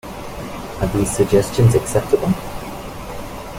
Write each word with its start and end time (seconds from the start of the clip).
Are 0.81 0.87
these 0.87 1.15
suggestions 1.15 1.75
acceptable? 1.75 2.33